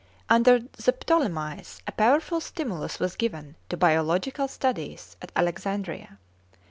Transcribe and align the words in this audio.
_Under 0.29 0.57
the 0.61 0.91
Ptolemies 0.93 1.79
a 1.85 1.91
powerful 1.91 2.41
stimulus 2.41 2.97
was 2.99 3.15
given 3.15 3.55
to 3.69 3.77
biological 3.77 4.47
studies 4.47 5.15
at 5.21 5.31
Alexandria. 5.35 6.17